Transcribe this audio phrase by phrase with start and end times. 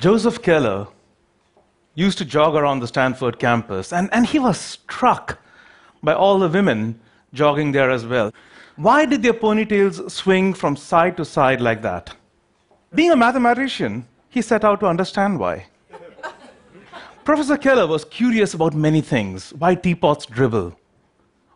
[0.00, 0.88] Joseph Keller
[1.94, 5.38] used to jog around the Stanford campus, and, and he was struck
[6.02, 7.00] by all the women
[7.32, 8.32] jogging there as well.
[8.76, 12.14] Why did their ponytails swing from side to side like that?
[12.94, 15.66] Being a mathematician, he set out to understand why.
[17.24, 20.76] Professor Keller was curious about many things why teapots dribble,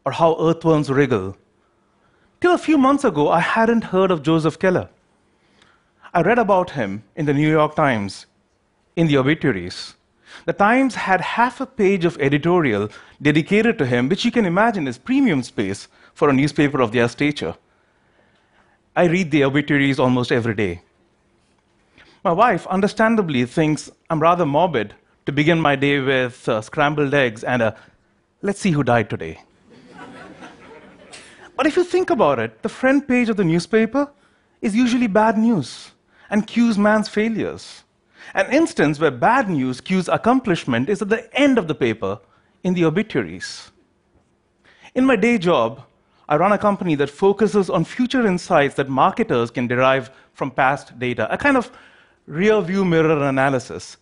[0.07, 1.37] or how earthworms wriggle.
[2.41, 4.89] Till a few months ago, I hadn't heard of Joseph Keller.
[6.15, 8.27] I read about him in the New York Times
[8.99, 9.95] in the obituaries.
[10.45, 12.89] The Times had half a page of editorial
[13.23, 17.09] dedicated to him, which you can imagine is premium space for a newspaper of their
[17.09, 17.55] stature.
[18.97, 20.83] I read the obituaries almost every day.
[22.25, 24.95] My wife, understandably, thinks I'm rather morbid
[25.27, 27.77] to begin my day with uh, scrambled eggs and a
[28.43, 29.41] let's see who died today.
[31.57, 34.11] but if you think about it, the front page of the newspaper
[34.61, 35.93] is usually bad news
[36.31, 37.85] and cues man's failures.
[38.35, 42.21] An instance where bad news cues accomplishment is at the end of the paper
[42.63, 43.71] in the obituaries.
[44.95, 45.83] In my day job,
[46.29, 50.99] I run a company that focuses on future insights that marketers can derive from past
[50.99, 51.71] data, a kind of
[52.27, 53.97] rear view mirror analysis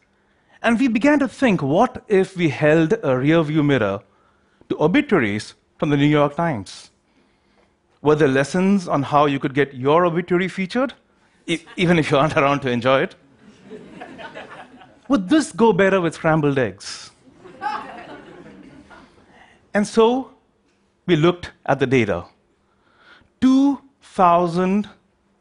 [0.63, 4.01] and we began to think what if we held a rear view mirror
[4.69, 6.91] to obituaries from the New York Times?
[8.03, 10.95] Were there lessons on how you could get your obituary featured,
[11.47, 13.15] e- even if you aren't around to enjoy it?
[15.09, 17.11] Would this go better with scrambled eggs?
[19.75, 20.31] and so
[21.07, 22.25] we looked at the data.
[23.41, 24.89] 2,000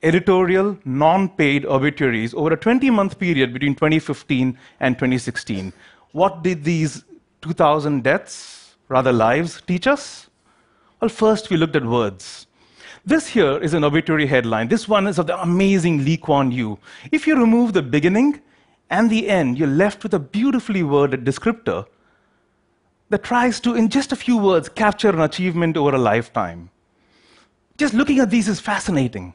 [0.04, 5.74] editorial, non paid obituaries over a 20 month period between 2015 and 2016.
[6.12, 7.04] What did these
[7.42, 10.30] 2,000 deaths, rather lives, teach us?
[11.02, 12.48] Well, first we looked at words.
[13.06, 14.68] This here is an obituary headline.
[14.68, 16.80] This one is of the amazing Lee Kuan Yew.
[17.12, 18.42] If you remove the beginning
[18.90, 21.86] and the end, you're left with a beautifully worded descriptor
[23.10, 26.70] that tries to, in just a few words, capture an achievement over a lifetime.
[27.78, 29.34] Just looking at these is fascinating.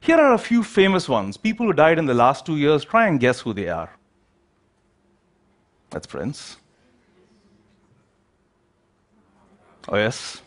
[0.00, 1.36] Here are a few famous ones.
[1.36, 3.90] People who died in the last two years, try and guess who they are.
[5.90, 6.56] That's Prince.
[9.88, 10.42] Oh, yes.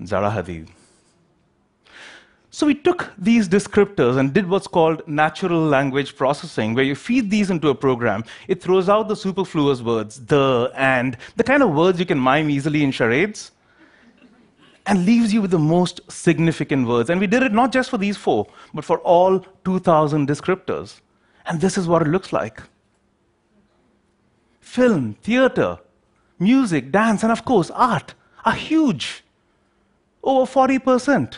[0.00, 0.68] Zaha Hadid.
[2.58, 7.30] So we took these descriptors and did what's called natural language processing, where you feed
[7.30, 8.24] these into a program.
[8.48, 12.50] It throws out the superfluous words, the, and, the kind of words you can mime
[12.50, 13.52] easily in charades
[14.86, 17.10] and leaves you with the most significant words.
[17.10, 21.00] And we did it not just for these four, but for all 2,000 descriptors.
[21.46, 22.60] And this is what it looks like
[24.60, 25.78] film, theater,
[26.40, 28.14] music, dance, and of course, art
[28.44, 29.22] are huge.
[30.24, 31.36] Over 40%.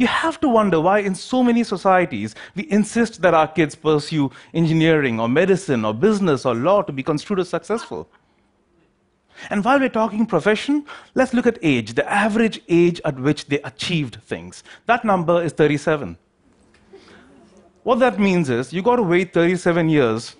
[0.00, 4.30] You have to wonder why, in so many societies, we insist that our kids pursue
[4.54, 8.08] engineering or medicine or business or law to be construed as successful.
[9.50, 13.60] And while we're talking profession, let's look at age, the average age at which they
[13.60, 14.64] achieved things.
[14.86, 16.16] That number is 37.
[17.82, 20.34] What that means is you got to wait 37 years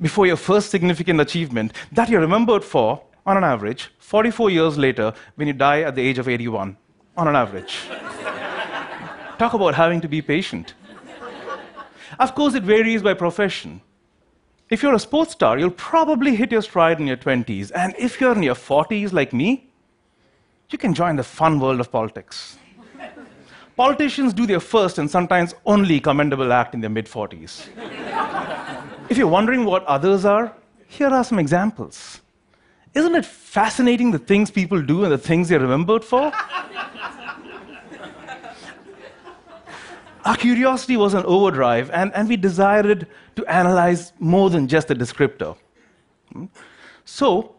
[0.00, 5.12] before your first significant achievement that you're remembered for, on an average, 44 years later
[5.34, 6.74] when you die at the age of 81,
[7.18, 7.82] on an average.
[9.38, 10.74] Talk about having to be patient.
[12.18, 13.82] Of course, it varies by profession.
[14.70, 17.70] If you're a sports star, you'll probably hit your stride in your 20s.
[17.74, 19.68] And if you're in your 40s like me,
[20.70, 22.58] you can join the fun world of politics.
[23.76, 27.66] Politicians do their first and sometimes only commendable act in their mid 40s.
[29.10, 30.56] if you're wondering what others are,
[30.88, 32.22] here are some examples.
[32.94, 36.32] Isn't it fascinating the things people do and the things they're remembered for?
[40.26, 43.06] Our curiosity was an overdrive, and, and we desired
[43.36, 45.56] to analyze more than just the descriptor.
[46.32, 46.46] Hmm?
[47.04, 47.54] So,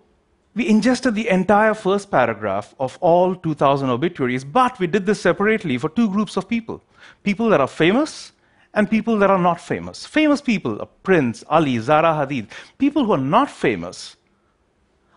[0.54, 5.78] we ingested the entire first paragraph of all 2,000 obituaries, but we did this separately
[5.78, 6.84] for two groups of people
[7.24, 8.34] people that are famous
[8.74, 10.06] and people that are not famous.
[10.06, 12.50] Famous people are Prince, Ali, Zaha Hadid.
[12.78, 14.18] People who are not famous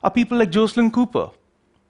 [0.04, 1.30] are people like Jocelyn Cooper,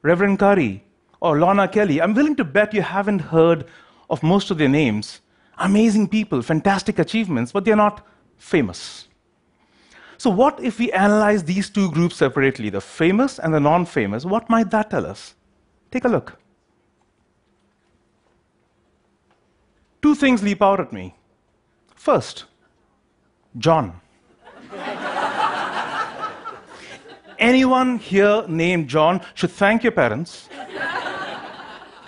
[0.00, 0.82] Reverend Curry,
[1.20, 2.00] or Lorna Kelly.
[2.00, 3.66] I'm willing to bet you haven't heard
[4.08, 5.20] of most of their names,
[5.60, 9.06] amazing people, fantastic achievements, but they're not famous.
[10.18, 14.24] So, what if we analyze these two groups separately, the famous and the non famous?
[14.24, 15.34] What might that tell us?
[15.90, 16.38] Take a look.
[20.02, 21.14] Two things leap out at me.
[21.94, 22.44] First,
[23.58, 24.00] John.
[27.38, 30.48] Anyone here named John should thank your parents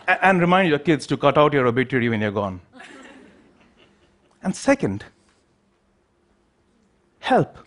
[0.06, 2.60] and remind your kids to cut out your obituary when you're gone.
[4.42, 5.04] And second,
[7.20, 7.58] help.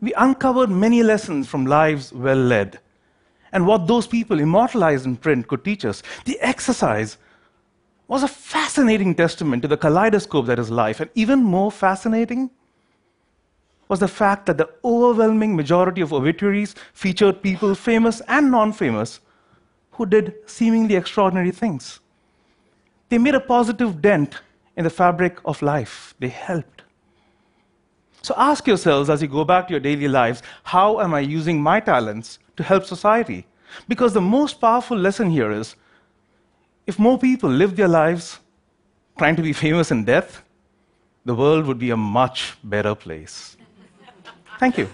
[0.00, 2.80] We uncovered many lessons from lives well led
[3.52, 6.02] and what those people immortalized in print could teach us.
[6.26, 7.16] The exercise
[8.08, 12.50] was a fascinating testament to the kaleidoscope that is life, and even more fascinating
[13.88, 19.20] was the fact that the overwhelming majority of obituaries featured people, famous and non famous,
[19.92, 22.00] who did seemingly extraordinary things.
[23.08, 24.40] They made a positive dent
[24.76, 26.82] in the fabric of life, they helped.
[28.22, 31.62] So ask yourselves as you go back to your daily lives how am I using
[31.62, 33.46] my talents to help society?
[33.88, 35.76] Because the most powerful lesson here is
[36.86, 38.40] if more people live their lives
[39.18, 40.42] trying to be famous in death,
[41.24, 43.56] the world would be a much better place.
[44.58, 44.88] Thank you.